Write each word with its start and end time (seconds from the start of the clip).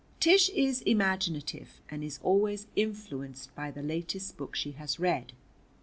Tish 0.19 0.49
is 0.49 0.81
imaginative, 0.81 1.79
and 1.87 2.03
is 2.03 2.19
always 2.23 2.65
influenced 2.75 3.53
by 3.53 3.69
the 3.69 3.83
latest 3.83 4.35
book 4.35 4.55
she 4.55 4.71
has 4.71 4.99
read. 4.99 5.33